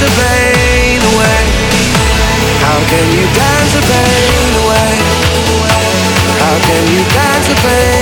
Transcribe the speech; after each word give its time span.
dance 0.00 0.16
the 0.16 0.22
pain 0.22 1.00
away? 1.14 1.42
How 2.60 2.78
can 2.88 3.06
you 3.12 3.26
dance 3.34 3.72
the 3.74 3.82
pain 3.82 4.54
away? 4.64 4.92
How 6.40 6.56
can 6.66 6.84
you 6.92 7.04
dance 7.12 7.48
the 7.48 7.54
pain? 7.54 7.99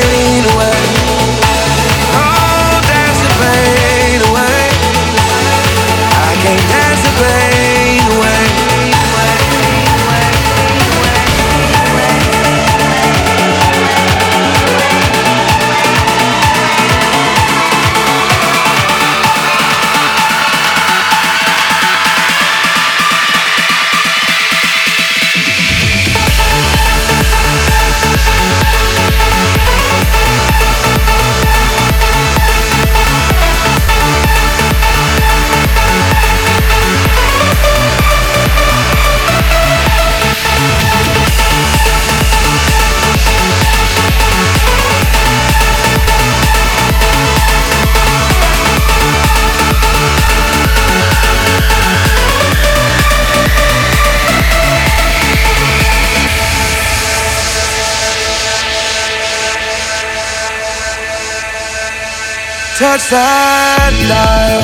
outside 62.89 63.93
dial. 64.09 64.63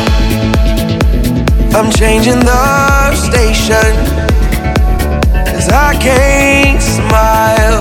I'm 1.77 1.91
changing 1.93 2.41
the 2.41 3.14
station. 3.14 3.93
Cause 5.51 5.68
I 5.68 5.95
can't 6.01 6.81
smile 6.81 7.81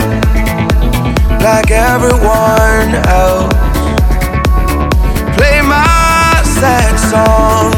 like 1.47 1.71
everyone 1.71 2.89
else. 3.23 3.53
Play 5.37 5.61
my 5.61 6.41
sad 6.59 6.93
song 7.11 7.71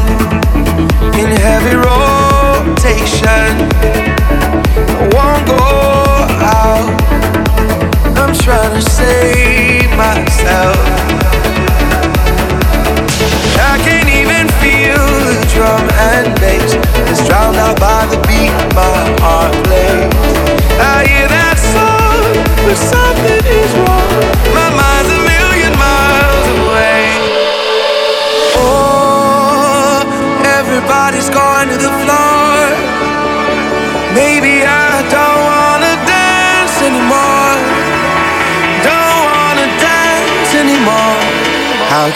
in 1.20 1.28
heavy 1.46 1.76
rotation. 1.88 3.48
I 4.98 5.04
won't 5.14 5.44
go 5.54 5.66
out. 6.60 6.90
I'm 8.20 8.34
trying 8.34 8.74
to 8.74 8.82
save 8.90 9.90
myself. 9.96 11.05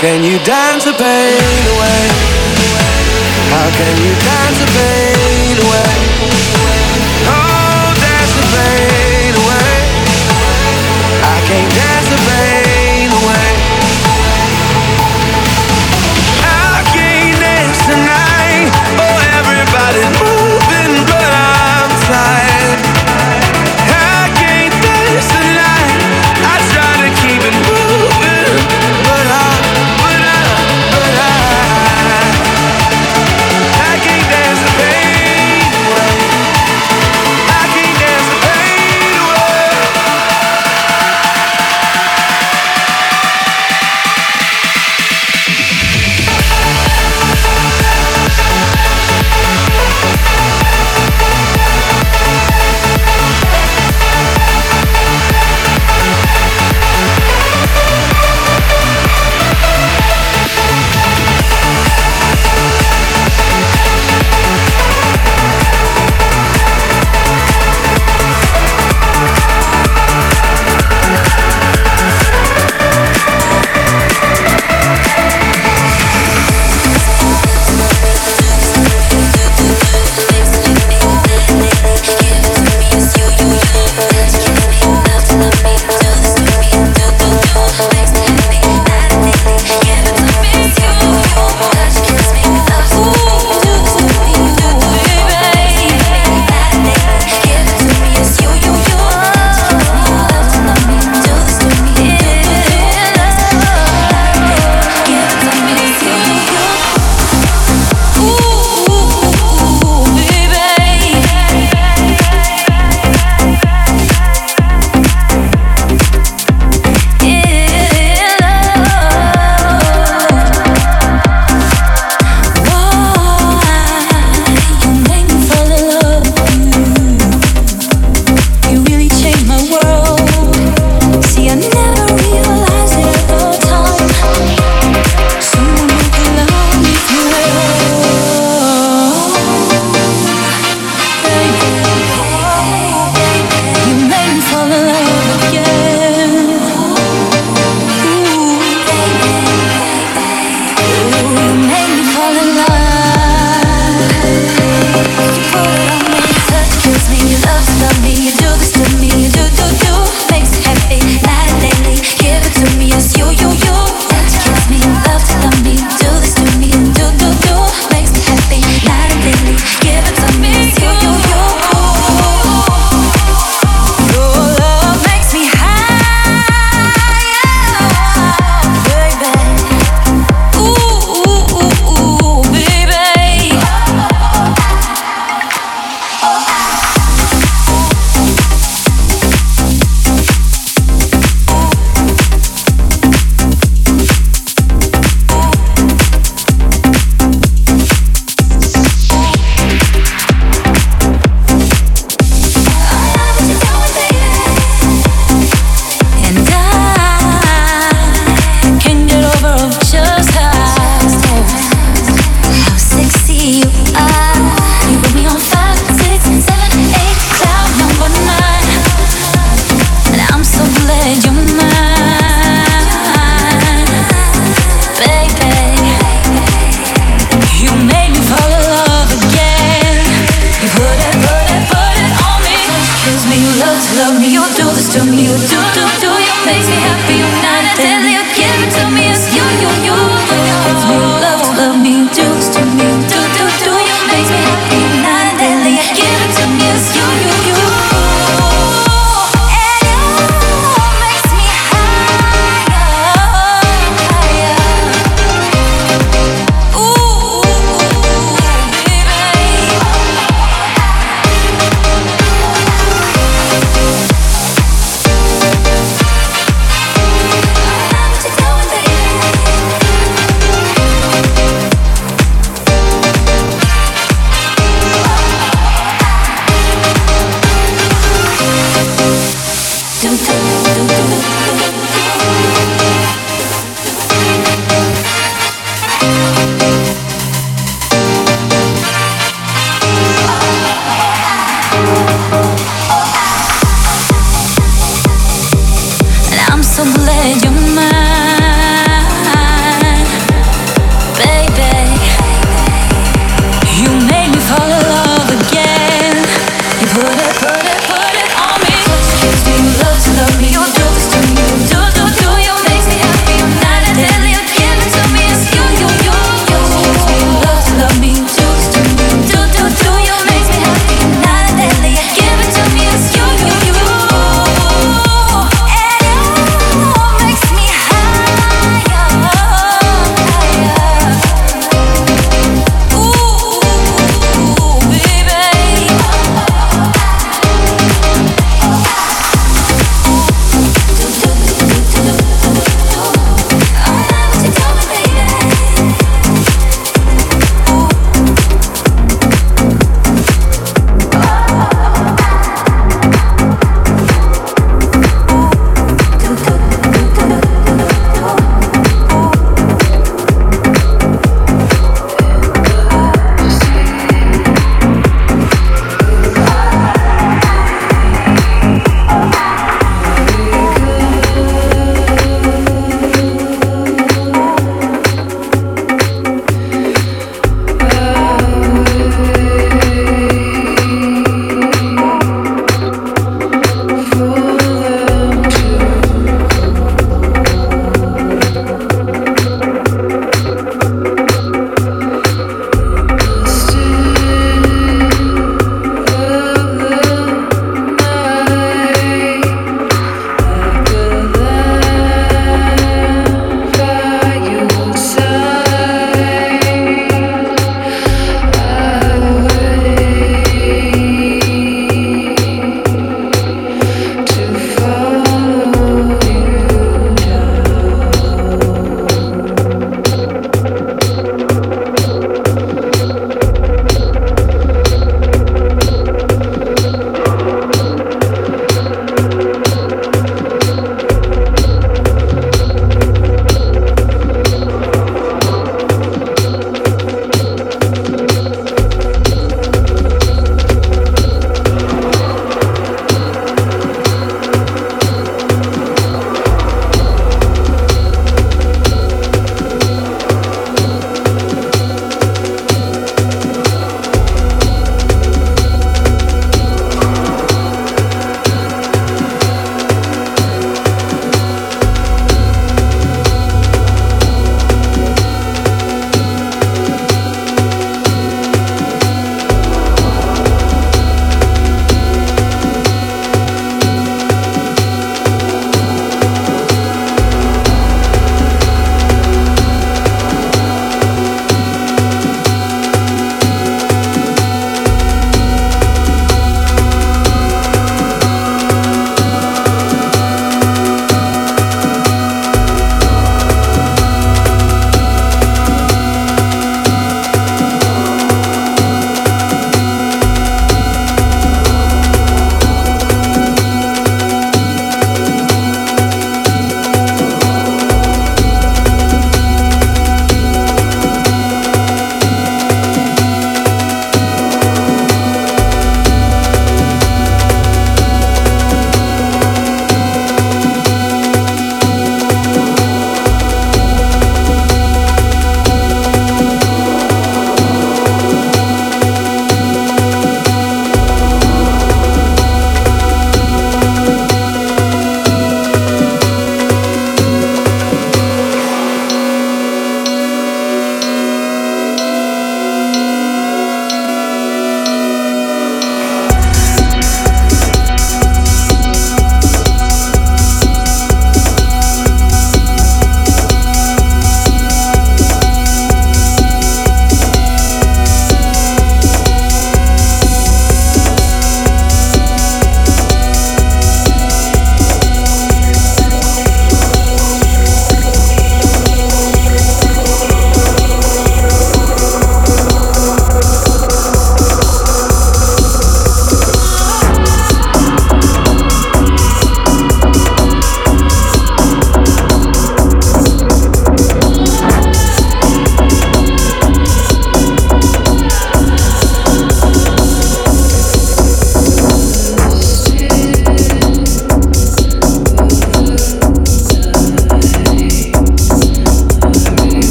can 0.00 0.24
you 0.24 0.38
dance 0.44 0.86
the 0.86 0.92
pain 0.92 1.66
away? 1.76 2.08
How 3.52 3.68
can 3.76 3.96
you 4.00 4.14
dance 4.24 4.58
the 4.58 4.66
pain 4.72 5.58
away? 5.66 6.19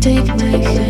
Take, 0.00 0.26
take, 0.36 0.62
take. 0.62 0.83